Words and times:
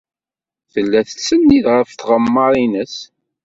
Tella 0.73 0.99
tettsennid 1.07 1.65
ɣef 1.75 1.89
tɣemmar-nnes. 1.93 2.95